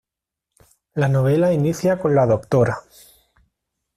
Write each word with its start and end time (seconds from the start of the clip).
La 0.95 1.07
novela 1.07 1.53
inicia 1.53 1.99
con 1.99 2.15
la 2.15 2.25
Dra. 2.25 2.75